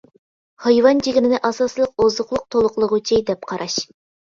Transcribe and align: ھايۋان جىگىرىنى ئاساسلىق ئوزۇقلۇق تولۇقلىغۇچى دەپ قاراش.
ھايۋان 0.63 1.01
جىگىرىنى 1.07 1.41
ئاساسلىق 1.51 2.03
ئوزۇقلۇق 2.07 2.49
تولۇقلىغۇچى 2.57 3.23
دەپ 3.31 3.49
قاراش. 3.55 3.81